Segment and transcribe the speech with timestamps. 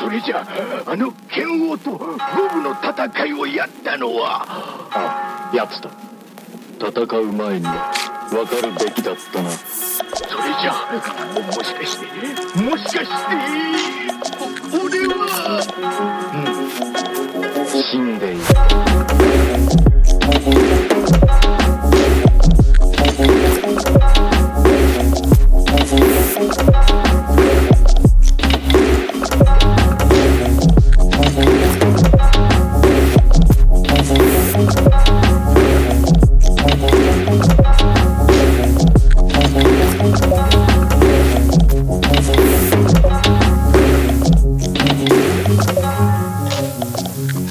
[0.00, 0.46] それじゃ
[0.86, 2.16] あの剣王と五分
[2.62, 4.46] の戦いをやったのは。
[4.90, 5.90] あ奴だ
[6.80, 7.92] 戦う前には
[8.30, 9.50] 分かるべきだったな。
[9.50, 10.10] それ
[10.60, 10.74] じゃあ
[11.34, 12.06] ももしかして
[12.62, 13.02] もしかして
[14.72, 15.12] お俺は。
[17.90, 18.40] 死んでいる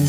[0.00, 0.06] 様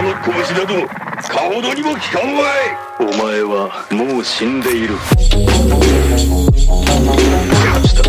[0.00, 0.88] の拳など
[1.28, 2.76] かほどにも効かんわい。
[2.98, 4.94] お前はもう死んでいる。
[7.74, 8.05] 奴だ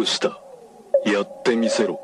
[0.00, 0.38] うした。
[1.04, 2.00] やってみせろ。